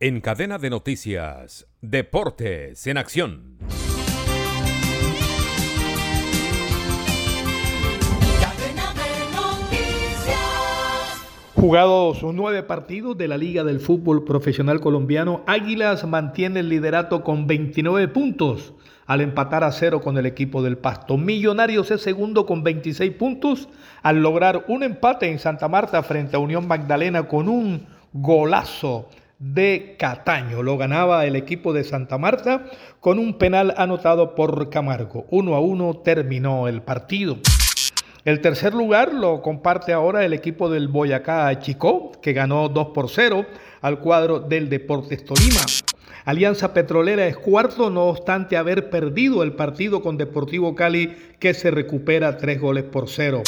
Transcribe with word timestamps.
En 0.00 0.20
cadena 0.20 0.58
de 0.58 0.70
noticias, 0.70 1.66
Deportes 1.80 2.86
en 2.86 2.98
Acción. 2.98 3.58
Jugados 11.56 12.22
nueve 12.22 12.62
partidos 12.62 13.18
de 13.18 13.26
la 13.26 13.36
Liga 13.36 13.64
del 13.64 13.80
Fútbol 13.80 14.22
Profesional 14.22 14.80
Colombiano, 14.80 15.42
Águilas 15.48 16.06
mantiene 16.06 16.60
el 16.60 16.68
liderato 16.68 17.24
con 17.24 17.48
29 17.48 18.06
puntos 18.06 18.74
al 19.06 19.20
empatar 19.20 19.64
a 19.64 19.72
cero 19.72 20.00
con 20.00 20.16
el 20.16 20.26
equipo 20.26 20.62
del 20.62 20.78
Pasto. 20.78 21.16
Millonarios 21.16 21.90
es 21.90 22.02
segundo 22.02 22.46
con 22.46 22.62
26 22.62 23.14
puntos 23.14 23.68
al 24.02 24.22
lograr 24.22 24.64
un 24.68 24.84
empate 24.84 25.28
en 25.28 25.40
Santa 25.40 25.66
Marta 25.66 26.04
frente 26.04 26.36
a 26.36 26.38
Unión 26.38 26.68
Magdalena 26.68 27.26
con 27.26 27.48
un 27.48 27.88
golazo 28.12 29.08
de 29.38 29.96
Cataño. 29.98 30.62
Lo 30.62 30.76
ganaba 30.76 31.24
el 31.26 31.36
equipo 31.36 31.72
de 31.72 31.84
Santa 31.84 32.18
Marta 32.18 32.66
con 33.00 33.18
un 33.18 33.38
penal 33.38 33.74
anotado 33.76 34.34
por 34.34 34.70
Camargo. 34.70 35.26
Uno 35.30 35.54
a 35.54 35.60
uno 35.60 35.98
terminó 36.04 36.68
el 36.68 36.82
partido. 36.82 37.38
El 38.24 38.40
tercer 38.40 38.74
lugar 38.74 39.14
lo 39.14 39.40
comparte 39.40 39.92
ahora 39.92 40.24
el 40.24 40.32
equipo 40.32 40.68
del 40.68 40.88
Boyacá 40.88 41.56
Chico, 41.60 42.12
que 42.20 42.32
ganó 42.32 42.68
2 42.68 42.88
por 42.88 43.08
0 43.08 43.46
al 43.80 44.00
cuadro 44.00 44.40
del 44.40 44.68
Deportes 44.68 45.24
Tolima. 45.24 45.60
Alianza 46.24 46.74
Petrolera 46.74 47.26
es 47.26 47.38
cuarto, 47.38 47.88
no 47.88 48.04
obstante 48.04 48.58
haber 48.58 48.90
perdido 48.90 49.42
el 49.42 49.52
partido 49.52 50.02
con 50.02 50.18
Deportivo 50.18 50.74
Cali, 50.74 51.16
que 51.38 51.54
se 51.54 51.70
recupera 51.70 52.36
tres 52.36 52.60
goles 52.60 52.84
por 52.84 53.08
cero. 53.08 53.42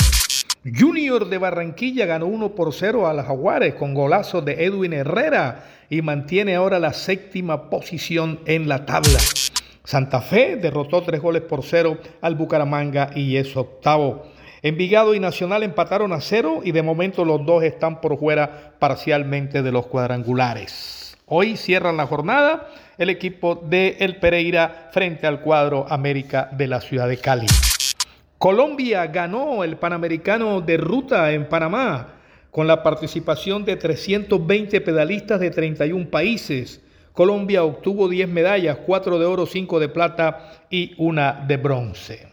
Junior 0.63 1.27
de 1.31 1.39
Barranquilla 1.39 2.05
ganó 2.05 2.27
1 2.27 2.55
por 2.55 2.75
0 2.75 3.09
a 3.09 3.15
las 3.15 3.27
Jaguares 3.27 3.75
con 3.75 3.95
golazo 3.95 4.43
de 4.43 4.65
Edwin 4.67 4.93
Herrera 4.93 5.65
y 5.89 6.03
mantiene 6.03 6.55
ahora 6.55 6.79
la 6.79 6.93
séptima 6.93 7.71
posición 7.71 8.41
en 8.45 8.69
la 8.69 8.85
tabla. 8.85 9.19
Santa 9.85 10.21
Fe 10.21 10.57
derrotó 10.57 11.03
tres 11.03 11.23
goles 11.23 11.43
por 11.43 11.65
cero 11.65 11.99
al 12.21 12.35
Bucaramanga 12.35 13.11
y 13.15 13.39
es 13.39 13.57
octavo. 13.57 14.27
Envigado 14.61 15.15
y 15.15 15.21
Nacional 15.21 15.63
empataron 15.63 16.13
a 16.13 16.21
cero 16.21 16.61
y 16.63 16.73
de 16.73 16.83
momento 16.83 17.25
los 17.25 17.47
dos 17.47 17.63
están 17.63 18.03
por 18.03 18.19
fuera 18.19 18.75
parcialmente 18.79 19.63
de 19.63 19.73
los 19.73 19.87
cuadrangulares. 19.87 21.17
Hoy 21.25 21.57
cierran 21.57 21.97
la 21.97 22.07
jornada 22.07 22.69
el 22.99 23.09
equipo 23.09 23.55
de 23.55 23.97
El 24.01 24.17
Pereira 24.17 24.91
frente 24.93 25.27
al 25.27 25.41
cuadro 25.41 25.87
América 25.89 26.51
de 26.53 26.67
la 26.67 26.83
ciudad 26.83 27.09
de 27.09 27.17
Cali. 27.17 27.47
Colombia 28.41 29.07
ganó 29.09 29.65
el 29.65 29.77
Panamericano 29.77 30.63
de 30.63 30.79
Ruta 30.79 31.31
en 31.33 31.47
Panamá 31.47 32.15
con 32.51 32.67
la 32.67 32.83
participación 32.83 33.67
de 33.67 33.77
320 33.77 34.81
pedalistas 34.81 35.41
de 35.41 35.51
31 35.51 36.09
países. 36.09 36.81
Colombia 37.13 37.65
obtuvo 37.65 38.09
10 38.09 38.31
medallas, 38.31 38.79
4 38.87 39.19
de 39.19 39.27
oro, 39.27 39.45
5 39.45 39.79
de 39.79 39.91
plata 39.91 40.65
y 40.71 40.95
una 40.97 41.45
de 41.47 41.59
bronce. 41.59 42.29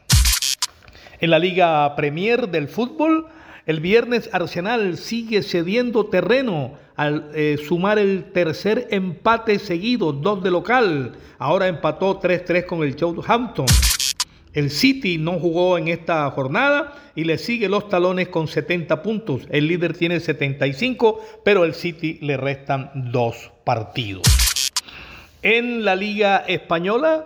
En 1.19 1.29
la 1.29 1.39
Liga 1.39 1.93
Premier 1.97 2.47
del 2.47 2.69
fútbol, 2.69 3.27
el 3.65 3.81
viernes 3.81 4.29
Arsenal 4.31 4.95
sigue 4.95 5.43
cediendo 5.43 6.05
terreno 6.05 6.75
al 6.95 7.31
eh, 7.33 7.57
sumar 7.67 7.99
el 7.99 8.31
tercer 8.31 8.87
empate 8.91 9.59
seguido, 9.59 10.13
dos 10.13 10.41
de 10.41 10.51
local. 10.51 11.17
Ahora 11.37 11.67
empató 11.67 12.17
3-3 12.21 12.65
con 12.65 12.83
el 12.83 12.97
Southampton. 12.97 13.65
El 14.57 14.71
City 14.71 15.19
no 15.19 15.33
jugó 15.33 15.77
en 15.77 15.87
esta 15.87 16.27
jornada 16.31 16.95
y 17.13 17.25
le 17.25 17.37
sigue 17.37 17.69
los 17.69 17.89
talones 17.89 18.29
con 18.29 18.47
70 18.47 19.03
puntos. 19.03 19.43
El 19.51 19.67
líder 19.67 19.95
tiene 19.95 20.19
75, 20.19 21.23
pero 21.45 21.63
el 21.63 21.75
City 21.75 22.17
le 22.23 22.37
restan 22.37 22.89
dos 23.11 23.51
partidos. 23.63 24.23
En 25.43 25.85
la 25.85 25.95
Liga 25.95 26.37
Española, 26.47 27.25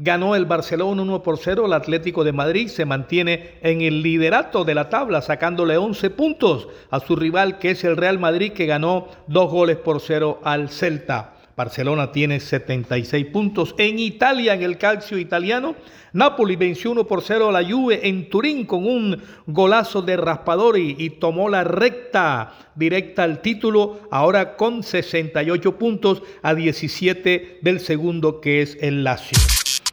Ganó 0.00 0.36
el 0.36 0.46
Barcelona 0.46 1.02
1 1.02 1.22
por 1.24 1.38
0, 1.38 1.66
el 1.66 1.72
Atlético 1.72 2.22
de 2.22 2.30
Madrid 2.30 2.68
se 2.68 2.84
mantiene 2.84 3.54
en 3.62 3.80
el 3.80 4.00
liderato 4.00 4.64
de 4.64 4.76
la 4.76 4.88
tabla, 4.88 5.22
sacándole 5.22 5.76
11 5.76 6.10
puntos 6.10 6.68
a 6.88 7.00
su 7.00 7.16
rival 7.16 7.58
que 7.58 7.72
es 7.72 7.82
el 7.82 7.96
Real 7.96 8.20
Madrid, 8.20 8.52
que 8.52 8.66
ganó 8.66 9.08
dos 9.26 9.50
goles 9.50 9.76
por 9.76 10.00
cero 10.00 10.40
al 10.44 10.68
Celta. 10.68 11.34
Barcelona 11.58 12.12
tiene 12.12 12.38
76 12.38 13.26
puntos. 13.26 13.74
En 13.78 13.98
Italia, 13.98 14.54
en 14.54 14.62
el 14.62 14.78
calcio 14.78 15.18
italiano, 15.18 15.74
Napoli 16.12 16.54
venció 16.54 16.92
1 16.92 17.08
por 17.08 17.20
0 17.20 17.48
a 17.48 17.52
la 17.52 17.68
Juve 17.68 18.06
en 18.06 18.30
Turín 18.30 18.64
con 18.64 18.86
un 18.86 19.20
golazo 19.48 20.00
de 20.00 20.16
Raspadori 20.16 20.94
y 20.96 21.10
tomó 21.10 21.48
la 21.48 21.64
recta 21.64 22.54
directa 22.76 23.24
al 23.24 23.42
título, 23.42 23.98
ahora 24.12 24.56
con 24.56 24.84
68 24.84 25.76
puntos 25.76 26.22
a 26.42 26.54
17 26.54 27.58
del 27.60 27.80
segundo 27.80 28.40
que 28.40 28.62
es 28.62 28.78
el 28.80 29.02
Lazio. 29.02 29.38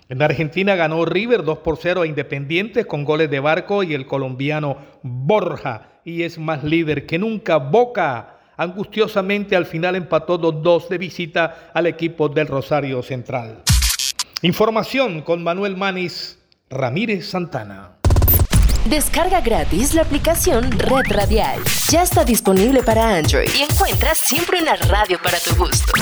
En 0.07 0.21
Argentina 0.21 0.75
ganó 0.75 1.03
River 1.03 1.43
2 1.43 1.57
por 1.57 1.77
0 1.81 2.03
a 2.03 2.05
Independiente 2.05 2.85
con 2.85 3.03
goles 3.03 3.31
de 3.31 3.39
Barco 3.39 3.81
y 3.81 3.95
el 3.95 4.05
colombiano 4.05 4.77
Borja 5.01 5.99
y 6.03 6.21
es 6.21 6.37
más 6.37 6.63
líder 6.63 7.07
que 7.07 7.17
nunca. 7.17 7.57
Boca 7.57 8.34
angustiosamente 8.57 9.55
al 9.55 9.65
final 9.65 9.95
empató 9.95 10.39
2-2 10.39 10.87
de 10.89 10.97
visita 10.97 11.71
al 11.73 11.87
equipo 11.87 12.29
del 12.29 12.47
Rosario 12.47 13.01
Central. 13.03 13.63
Información 14.41 15.21
con 15.21 15.43
Manuel 15.43 15.75
Manis 15.77 16.39
Ramírez 16.69 17.29
Santana. 17.29 17.91
Descarga 18.89 19.41
gratis 19.41 19.95
la 19.95 20.03
aplicación 20.03 20.69
Red 20.71 21.07
Radial. 21.09 21.59
Ya 21.89 22.03
está 22.03 22.23
disponible 22.23 22.83
para 22.83 23.17
Android 23.17 23.49
y 23.57 23.63
encuentras 23.63 24.19
siempre 24.19 24.61
una 24.61 24.75
radio 24.75 25.17
para 25.23 25.39
tu 25.39 25.55
gusto. 25.55 25.93